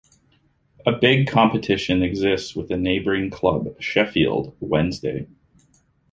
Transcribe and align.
A 0.83 0.91
big 0.93 1.27
competition 1.27 2.01
exists 2.01 2.55
with 2.55 2.69
the 2.69 2.75
neighboring 2.75 3.29
club, 3.29 3.67
Sheffield 3.79 4.55
Wednesday. 4.59 5.27